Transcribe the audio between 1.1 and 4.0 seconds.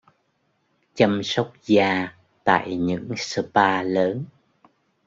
sóc da tại những spa